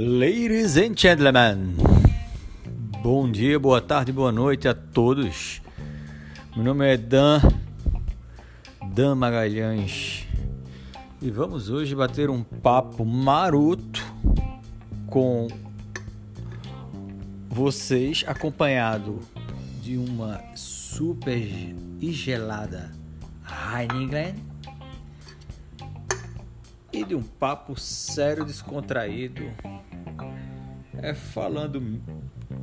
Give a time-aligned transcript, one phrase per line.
[0.00, 1.74] Ladies and gentlemen,
[3.02, 5.60] bom dia, boa tarde, boa noite a todos.
[6.54, 7.40] Meu nome é Dan,
[8.94, 10.24] Dan Magalhães,
[11.20, 14.00] e vamos hoje bater um papo maroto
[15.08, 15.48] com
[17.48, 19.18] vocês, acompanhado
[19.82, 22.92] de uma super e gelada
[23.44, 24.36] Heineken
[26.92, 29.42] e de um papo sério, descontraído.
[31.00, 32.00] É falando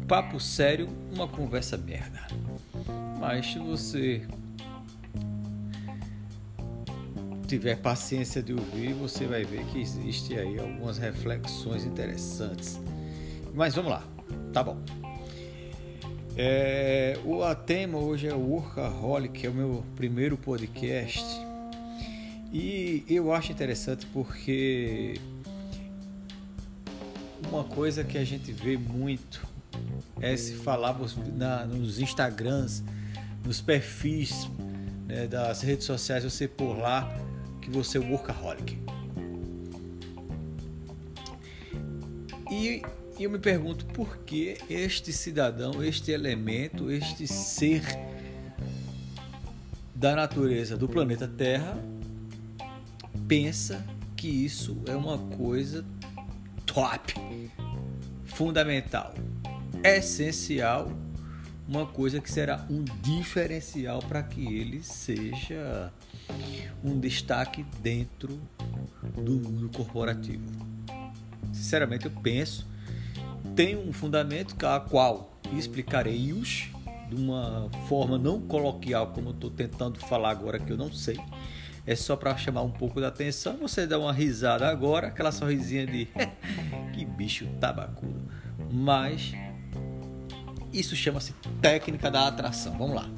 [0.08, 2.27] papo sério, uma conversa merda.
[3.20, 4.27] Mas se você
[7.48, 12.80] tiver paciência de ouvir, você vai ver que existe aí algumas reflexões interessantes.
[13.54, 14.04] Mas vamos lá,
[14.52, 14.77] tá bom.
[16.38, 21.23] É, o tema hoje é o Workaholic, que é o meu primeiro podcast.
[22.52, 25.20] E eu acho interessante porque
[27.55, 29.48] uma coisa que a gente vê muito
[30.20, 30.98] é se falar
[31.37, 32.84] na, nos Instagrams,
[33.45, 34.49] nos perfis
[35.07, 37.09] né, das redes sociais, você por lá
[37.61, 38.77] que você é workaholic.
[42.51, 42.81] E
[43.17, 47.83] eu me pergunto por que este cidadão, este elemento, este ser
[49.93, 51.77] da natureza do planeta Terra
[53.29, 53.85] pensa
[54.17, 55.85] que isso é uma coisa
[56.76, 57.15] top,
[58.26, 59.13] fundamental,
[59.81, 60.91] essencial,
[61.65, 65.90] uma coisa que será um diferencial para que ele seja
[66.84, 68.41] um destaque dentro
[69.16, 70.44] do mundo corporativo.
[71.53, 72.67] Sinceramente, eu penso
[73.56, 76.67] tem um fundamento a qual explicarei-os
[77.07, 81.17] de uma forma não coloquial, como eu estou tentando falar agora que eu não sei
[81.88, 83.58] é só para chamar um pouco da atenção.
[83.58, 86.08] Você dá uma risada agora, aquela sorrisinha de
[86.94, 88.23] que bicho tabacudo.
[88.72, 89.34] Mas
[90.74, 92.78] isso chama-se técnica da atração.
[92.78, 93.09] Vamos lá.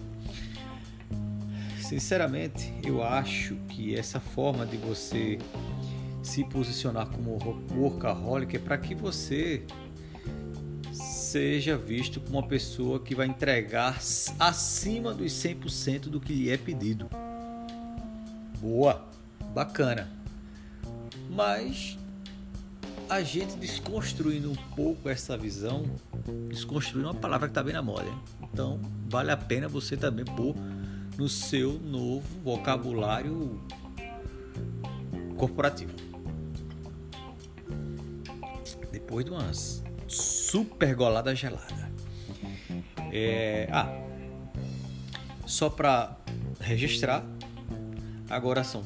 [1.80, 5.40] Sinceramente, eu acho que essa forma de você
[6.22, 7.38] se posicionar como
[7.74, 9.64] workaholic é para que você
[10.92, 13.98] seja visto como uma pessoa que vai entregar
[14.38, 17.10] acima dos 100% do que lhe é pedido.
[18.60, 19.06] Boa,
[19.54, 20.10] bacana.
[21.30, 21.98] Mas
[23.10, 25.86] a gente desconstruindo um pouco essa visão,
[26.50, 28.08] desconstruindo uma palavra que está bem na moda.
[28.08, 28.20] Hein?
[28.52, 30.56] Então, vale a pena você também pôr
[31.18, 33.62] no seu novo vocabulário
[35.38, 35.94] corporativo.
[38.92, 41.92] Depois de umas super golada gelada.
[43.12, 43.88] É, ah,
[45.46, 46.18] só para
[46.60, 47.24] registrar,
[48.30, 48.84] Agora são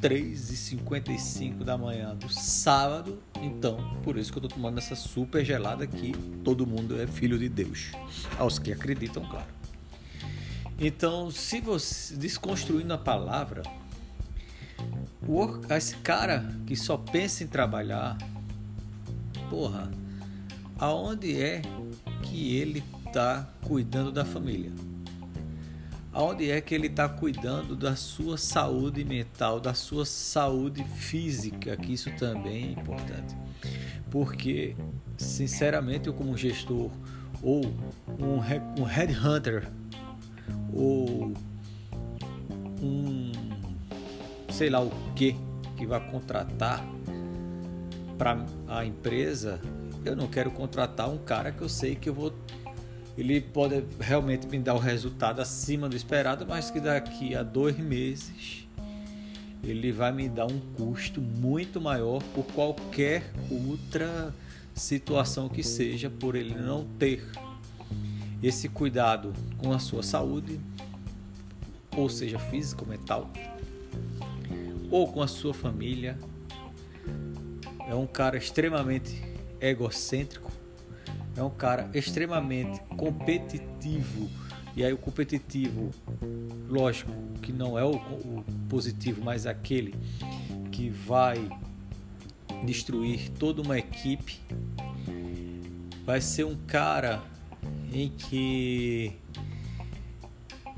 [0.00, 3.22] 3h55 da manhã do sábado.
[3.40, 6.12] Então, por isso que eu tô tomando essa super gelada aqui.
[6.42, 7.92] Todo mundo é filho de Deus.
[8.38, 9.48] Aos que acreditam, claro.
[10.78, 13.62] Então, se você desconstruindo a palavra,
[15.76, 18.16] esse cara que só pensa em trabalhar,
[19.50, 19.90] porra,
[20.78, 21.60] aonde é
[22.22, 22.82] que ele
[23.12, 24.72] tá cuidando da família?
[26.12, 31.92] Aonde é que ele está cuidando da sua saúde mental, da sua saúde física, que
[31.92, 33.36] isso também é importante.
[34.10, 34.74] Porque,
[35.16, 36.90] sinceramente, eu como gestor
[37.42, 37.64] ou
[38.18, 39.70] um, um headhunter
[40.72, 41.32] ou
[42.82, 43.32] um
[44.50, 45.36] sei lá o que
[45.76, 46.84] que vai contratar
[48.18, 49.58] para a empresa,
[50.04, 52.34] eu não quero contratar um cara que eu sei que eu vou
[53.16, 57.76] ele pode realmente me dar o resultado acima do esperado, mas que daqui a dois
[57.78, 58.66] meses
[59.62, 64.34] ele vai me dar um custo muito maior por qualquer outra
[64.74, 67.28] situação que seja, por ele não ter
[68.42, 70.58] esse cuidado com a sua saúde,
[71.94, 73.30] ou seja, físico, mental,
[74.90, 76.18] ou com a sua família.
[77.86, 79.22] É um cara extremamente
[79.60, 80.49] egocêntrico,
[81.36, 84.28] é um cara extremamente competitivo.
[84.76, 85.90] E aí o competitivo,
[86.68, 87.10] lógico,
[87.42, 89.94] que não é o, o positivo, mas aquele
[90.70, 91.48] que vai
[92.64, 94.40] destruir toda uma equipe.
[96.04, 97.22] Vai ser um cara
[97.92, 99.12] em que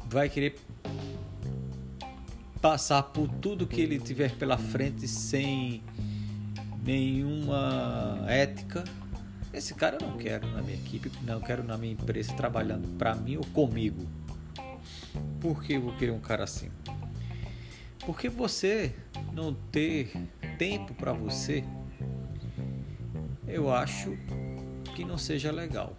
[0.09, 0.57] vai querer
[2.61, 5.83] passar por tudo que ele tiver pela frente sem
[6.85, 8.85] nenhuma ética
[9.53, 13.15] esse cara eu não quero na minha equipe, não quero na minha empresa trabalhando para
[13.15, 14.07] mim ou comigo.
[15.41, 16.71] Por que eu vou querer um cara assim?
[18.07, 18.95] Porque você
[19.33, 20.13] não ter
[20.59, 21.65] tempo para você
[23.53, 24.17] eu acho
[24.95, 25.95] que não seja legal.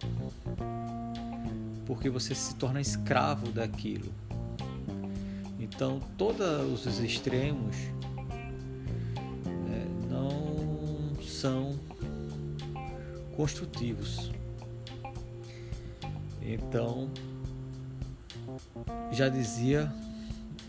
[1.86, 4.12] Porque você se torna escravo daquilo.
[5.60, 7.76] Então, todos os extremos
[9.46, 11.78] né, não são
[13.36, 14.30] construtivos.
[16.42, 17.10] Então,
[19.12, 19.92] já dizia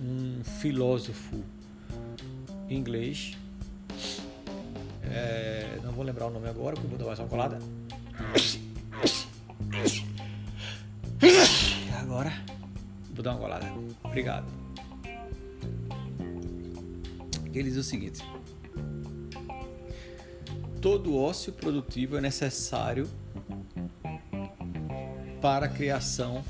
[0.02, 1.44] um filósofo
[2.70, 3.38] inglês,
[5.04, 7.60] é, não vou lembrar o nome agora, porque vou dar mais uma colada.
[12.00, 12.32] Agora,
[13.14, 13.66] vou dar uma colada.
[14.04, 14.46] Obrigado.
[17.54, 18.22] Ele diz o seguinte:
[20.86, 23.10] todo ócio produtivo é necessário
[25.42, 26.46] para a criação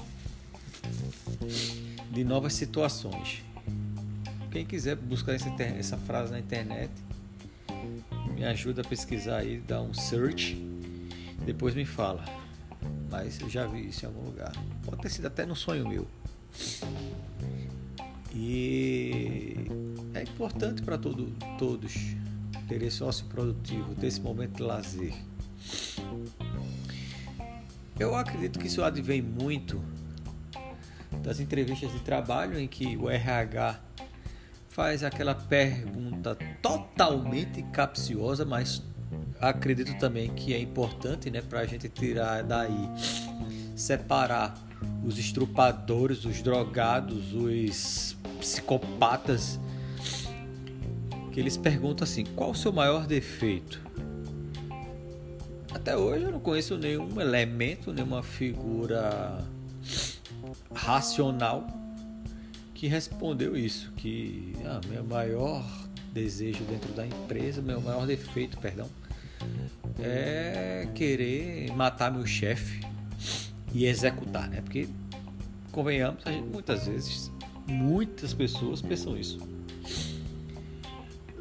[2.12, 3.42] de novas situações.
[4.52, 6.92] Quem quiser buscar essa, frase na internet,
[8.36, 10.56] me ajuda a pesquisar aí, dá um search,
[11.46, 12.26] depois me fala.
[13.10, 14.52] Mas eu já vi isso em algum lugar.
[14.84, 16.06] Pode ter sido até no sonho meu.
[18.34, 19.56] E
[20.14, 22.15] é importante para todo, todos
[22.68, 25.14] ter esse ócio produtivo, ter esse momento de lazer.
[27.98, 29.82] Eu acredito que isso advém muito
[31.24, 33.80] das entrevistas de trabalho em que o RH
[34.70, 38.84] faz aquela pergunta totalmente capciosa, mas
[39.40, 42.90] acredito também que é importante, né, para a gente tirar daí,
[43.76, 44.54] separar
[45.04, 49.60] os estrupadores, os drogados, os psicopatas,
[51.36, 53.82] que eles perguntam assim: qual o seu maior defeito?
[55.74, 59.46] Até hoje eu não conheço nenhum elemento, nenhuma figura
[60.74, 61.68] racional
[62.74, 65.62] que respondeu isso, que ah, meu maior
[66.14, 68.90] desejo dentro da empresa, meu maior defeito, perdão,
[70.00, 72.80] é querer matar meu chefe
[73.74, 74.62] e executar, né?
[74.62, 74.88] Porque
[75.74, 77.30] convenhamos, gente, muitas vezes
[77.68, 79.55] muitas pessoas pensam isso.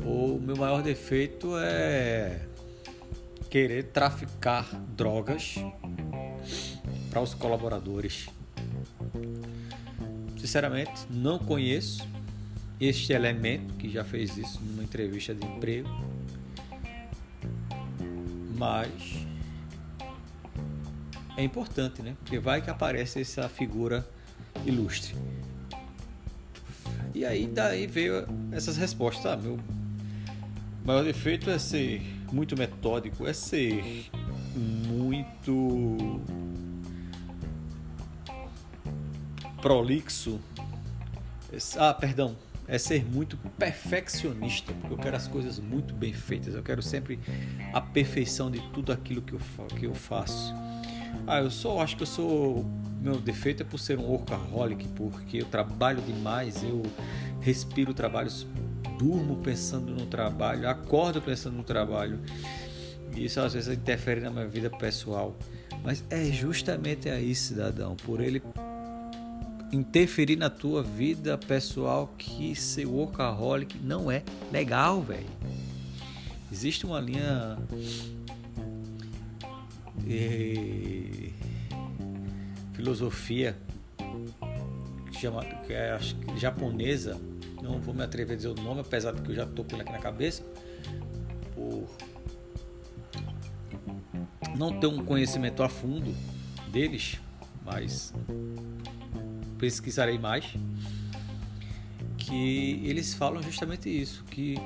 [0.04, 2.40] O meu maior defeito é
[3.48, 5.54] querer traficar drogas
[7.08, 8.28] para os colaboradores.
[10.36, 12.06] Sinceramente, não conheço
[12.78, 15.88] este elemento que já fez isso numa entrevista de emprego,
[18.58, 19.26] mas
[21.36, 22.14] é importante, né?
[22.20, 24.06] Porque vai que aparece essa figura
[24.66, 25.14] ilustre.
[27.14, 29.26] E aí daí veio essas respostas.
[29.26, 29.58] Ah, meu
[30.84, 32.02] maior defeito é ser
[32.32, 34.06] muito metódico, é ser
[34.54, 36.20] muito
[39.62, 40.38] prolixo.
[41.78, 42.36] Ah, perdão,
[42.69, 46.54] é ser muito perfeccionista, porque eu quero as coisas muito bem feitas.
[46.54, 47.19] Eu quero sempre
[47.72, 49.40] a perfeição de tudo aquilo que eu,
[49.78, 50.54] que eu faço.
[51.26, 52.66] Ah, eu só acho que eu sou
[53.04, 56.82] meu defeito é por ser um workaholic, porque eu trabalho demais, eu
[57.42, 58.46] respiro trabalhos,
[58.99, 62.20] durmo pensando no trabalho, acordo pensando no trabalho.
[63.14, 65.37] E isso às vezes interfere na minha vida pessoal.
[65.82, 68.43] Mas é justamente aí, cidadão, por ele
[69.73, 75.26] interferir na tua vida pessoal que ser workaholic não é legal, velho.
[76.50, 77.59] Existe uma linha
[79.99, 81.33] de
[82.75, 83.57] filosofia
[85.11, 87.21] que, chama, que é acho, japonesa,
[87.64, 89.75] não vou me atrever a dizer o nome, apesar de que eu já estou com
[89.75, 90.44] ele aqui na cabeça,
[91.54, 91.88] por
[94.56, 96.14] não ter um conhecimento a fundo
[96.71, 97.18] deles,
[97.64, 98.12] mas
[99.59, 100.54] pesquisarei mais,
[102.18, 104.56] que eles falam justamente isso, que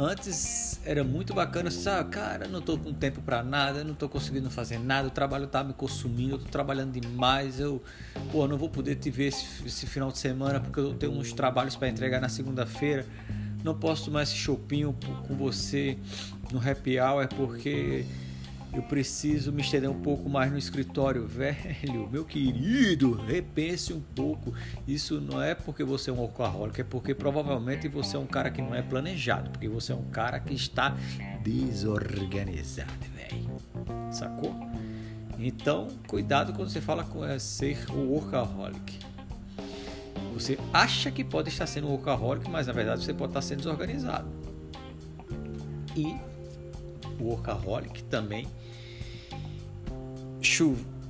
[0.00, 2.08] Antes era muito bacana, sabe?
[2.08, 5.62] Cara, não tô com tempo para nada, não tô conseguindo fazer nada, o trabalho tá
[5.62, 7.82] me consumindo, eu tô trabalhando demais, eu,
[8.32, 11.34] pô, não vou poder te ver esse, esse final de semana porque eu tenho uns
[11.34, 13.04] trabalhos para entregar na segunda-feira.
[13.62, 14.96] Não posso tomar esse chopinho
[15.28, 15.98] com você
[16.50, 18.06] no happy hour porque
[18.72, 21.26] eu preciso me estender um pouco mais no escritório.
[21.30, 24.52] Velho, meu querido, repense um pouco.
[24.86, 28.50] Isso não é porque você é um alcoólico, é porque provavelmente você é um cara
[28.50, 30.96] que não é planejado, porque você é um cara que está
[31.42, 34.12] desorganizado, velho.
[34.12, 34.54] Sacou?
[35.38, 38.98] Então, cuidado quando você fala com ser o workaholic.
[40.34, 43.58] Você acha que pode estar sendo um workaholic, mas na verdade você pode estar sendo
[43.58, 44.28] desorganizado.
[45.96, 46.16] E
[47.20, 48.46] workaholic também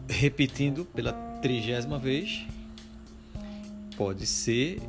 [0.09, 2.47] repetindo pela trigésima vez,
[3.97, 4.81] pode ser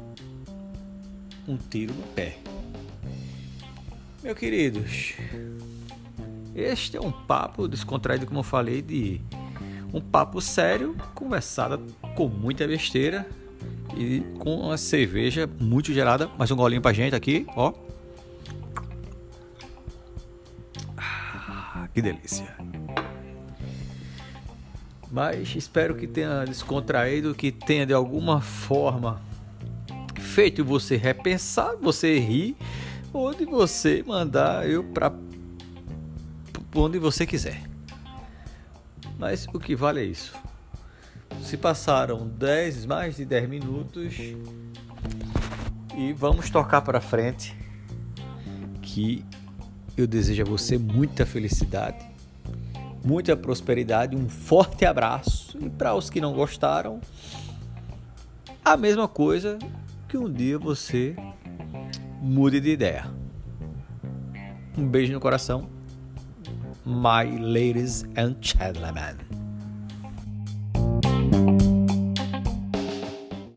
[1.48, 2.38] um tiro no pé.
[4.24, 5.14] Meus queridos,
[6.54, 9.22] Este é um papo descontraído, como eu falei, de
[9.94, 11.80] um papo sério, conversada
[12.16, 13.26] com muita besteira
[13.96, 16.30] e com uma cerveja muito gelada.
[16.38, 17.74] Mais um golinho pra gente aqui, ó.
[21.94, 22.56] Que delícia.
[25.12, 29.22] Mas espero que tenha descontraído, que tenha de alguma forma
[30.20, 32.56] feito você repensar, você rir,
[33.12, 35.12] ou de você mandar eu para
[36.74, 37.62] onde você quiser.
[39.20, 40.34] Mas o que vale é isso.
[41.44, 44.16] Se passaram 10, mais de 10 minutos
[45.98, 47.56] e vamos tocar para frente
[48.82, 49.26] que
[49.98, 52.06] eu desejo a você muita felicidade,
[53.04, 57.02] muita prosperidade, um forte abraço e para os que não gostaram,
[58.64, 59.58] a mesma coisa
[60.08, 61.16] que um dia você
[62.22, 63.06] mude de ideia.
[64.78, 65.70] Um beijo no coração,
[66.86, 69.31] my ladies and gentlemen.